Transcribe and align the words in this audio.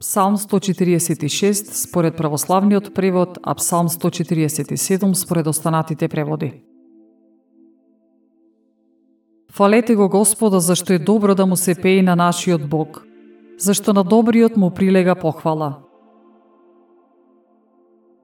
Псалм 0.00 0.36
146 0.36 1.72
според 1.72 2.16
православниот 2.16 2.94
превод, 2.94 3.38
а 3.42 3.54
Псалм 3.54 3.88
147 3.88 5.14
според 5.14 5.46
останатите 5.46 6.08
преводи. 6.08 6.62
Фалете 9.52 9.94
го 9.94 10.08
Господа 10.08 10.60
зашто 10.60 10.92
е 10.92 10.98
добро 10.98 11.34
да 11.34 11.46
му 11.46 11.56
се 11.56 11.74
пее 11.74 12.02
на 12.02 12.16
нашиот 12.16 12.68
Бог, 12.68 13.06
зашто 13.58 13.92
на 13.92 14.04
добриот 14.04 14.56
му 14.56 14.70
прилега 14.70 15.14
похвала. 15.14 15.78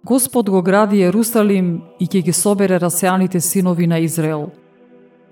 Господ 0.04 0.50
го 0.50 0.62
гради 0.62 1.00
Јерусалим 1.00 1.80
и 1.98 2.06
ќе 2.06 2.22
ги 2.22 2.32
собере 2.32 2.78
расеаните 2.80 3.40
синови 3.40 3.86
на 3.86 3.98
Израел. 3.98 4.50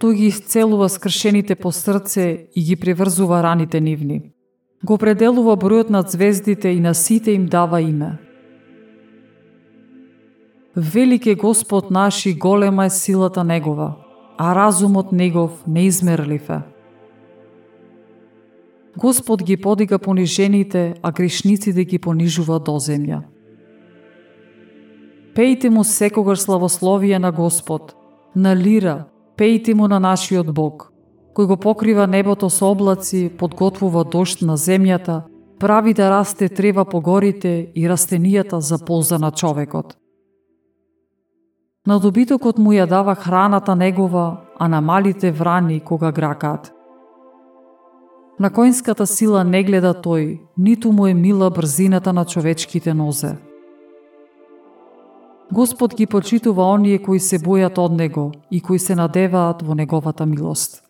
Тој 0.01 0.15
ги 0.17 0.27
исцелува 0.27 0.89
скршените 0.89 1.55
по 1.55 1.71
срце 1.73 2.49
и 2.57 2.65
ги 2.65 2.77
преврзува 2.77 3.43
раните 3.43 3.81
нивни. 3.81 4.33
Го 4.85 4.99
пределува 4.99 5.57
бројот 5.57 5.91
на 5.91 6.03
звездите 6.03 6.69
и 6.69 6.81
на 6.81 6.95
сите 6.95 7.33
им 7.33 7.47
дава 7.47 7.81
име. 7.81 8.19
Велик 10.77 11.27
е 11.27 11.35
Господ 11.35 11.91
наш 11.91 12.27
и 12.27 12.35
голема 12.35 12.85
е 12.85 12.91
силата 12.91 13.45
Негова, 13.45 13.95
а 14.39 14.55
разумот 14.55 15.13
Негов 15.13 15.67
неизмерлив 15.67 16.51
е. 16.51 16.61
Господ 18.99 19.43
ги 19.43 19.57
подига 19.57 19.99
понижените, 19.99 20.95
а 21.03 21.13
грешниците 21.13 21.85
ги 21.85 21.99
понижува 21.99 22.59
до 22.61 22.77
земја. 22.77 23.23
Пејте 25.35 25.69
му 25.69 25.85
секогаш 25.85 26.41
славословие 26.41 27.19
на 27.19 27.33
Господ, 27.33 27.95
на 28.37 28.57
лира, 28.57 29.05
пејте 29.37 29.75
му 29.75 29.89
на 29.89 30.01
нашиот 30.01 30.53
Бог. 30.55 30.92
Кој 31.33 31.47
го 31.47 31.57
покрива 31.57 32.07
небото 32.07 32.51
со 32.51 32.69
облаци, 32.73 33.31
подготвува 33.39 34.05
дошт 34.05 34.43
на 34.43 34.57
земјата, 34.57 35.23
прави 35.59 35.95
да 35.95 36.11
расте 36.11 36.49
трева 36.49 36.85
по 36.85 37.01
горите 37.01 37.73
и 37.75 37.89
растенијата 37.89 38.59
за 38.61 38.79
полза 38.79 39.19
на 39.19 39.31
човекот. 39.31 39.97
На 41.87 41.99
добитокот 41.99 42.59
му 42.59 42.73
ја 42.73 42.87
дава 42.87 43.15
храната 43.15 43.75
негова, 43.75 44.43
а 44.59 44.69
на 44.69 44.81
малите 44.81 45.33
врани 45.33 45.81
кога 45.81 46.13
гракаат. 46.13 46.73
На 48.41 48.51
коинската 48.51 49.07
сила 49.07 49.45
не 49.45 49.65
гледа 49.65 49.95
тој, 49.95 50.41
ниту 50.59 50.93
му 50.93 51.07
е 51.07 51.15
мила 51.15 51.51
брзината 51.51 52.13
на 52.13 52.25
човечките 52.25 52.95
нозе. 52.95 53.37
Господ 55.53 55.95
ги 55.95 56.07
почитува 56.07 56.65
оние 56.65 56.99
кои 56.99 57.21
се 57.21 57.39
бојат 57.39 57.79
од 57.79 57.93
Него 57.93 58.33
и 58.51 58.61
кои 58.61 58.79
се 58.79 58.95
надеваат 58.95 59.63
во 59.63 59.75
Неговата 59.75 60.27
милост. 60.27 60.82